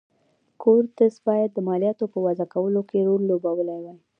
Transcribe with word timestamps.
کورتس 0.61 1.13
باید 1.27 1.49
د 1.53 1.57
مالیاتو 1.67 2.05
په 2.13 2.17
وضعه 2.25 2.47
کولو 2.53 2.81
کې 2.89 3.05
رول 3.07 3.21
لوبولی 3.31 3.77
وای. 3.83 3.97